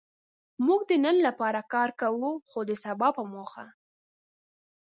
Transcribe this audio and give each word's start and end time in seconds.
موږ 0.65 0.81
د 0.89 0.91
نن 1.05 1.15
لپاره 1.27 1.61
کار 1.73 1.89
کوو؛ 2.01 2.31
خو 2.49 2.59
د 2.69 2.71
سبا 2.83 3.07
په 3.17 3.23
موخه. 3.33 3.65